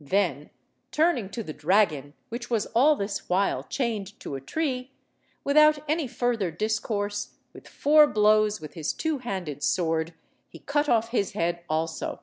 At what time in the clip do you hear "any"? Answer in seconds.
5.88-6.08